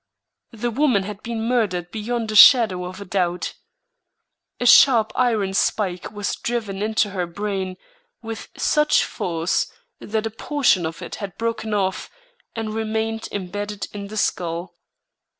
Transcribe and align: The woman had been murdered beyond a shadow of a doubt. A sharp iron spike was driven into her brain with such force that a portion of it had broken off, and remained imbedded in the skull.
The 0.51 0.71
woman 0.71 1.03
had 1.03 1.21
been 1.21 1.47
murdered 1.47 1.91
beyond 1.91 2.31
a 2.31 2.35
shadow 2.35 2.85
of 2.85 2.99
a 2.99 3.05
doubt. 3.05 3.53
A 4.59 4.65
sharp 4.65 5.11
iron 5.15 5.53
spike 5.53 6.11
was 6.11 6.35
driven 6.37 6.81
into 6.81 7.11
her 7.11 7.27
brain 7.27 7.77
with 8.19 8.47
such 8.57 9.03
force 9.03 9.71
that 9.99 10.25
a 10.25 10.31
portion 10.31 10.87
of 10.87 11.03
it 11.03 11.17
had 11.21 11.37
broken 11.37 11.75
off, 11.75 12.09
and 12.55 12.73
remained 12.73 13.27
imbedded 13.31 13.89
in 13.93 14.07
the 14.07 14.17
skull. 14.17 14.73